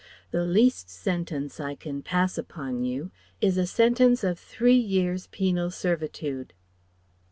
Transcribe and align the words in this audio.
The 0.31 0.45
least 0.45 0.89
sentence 0.89 1.59
I 1.59 1.75
can 1.75 2.01
pass 2.01 2.35
upon 2.35 2.83
you 2.83 3.11
is 3.39 3.55
a 3.55 3.67
sentence 3.67 4.23
of 4.23 4.39
Three 4.39 4.73
years' 4.75 5.27
penal 5.27 5.69
servitude." 5.69 6.53